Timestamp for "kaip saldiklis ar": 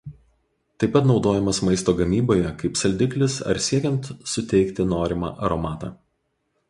2.63-3.61